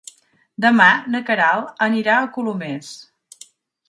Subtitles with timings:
[0.63, 2.89] Demà na Queralt anirà a Colomers.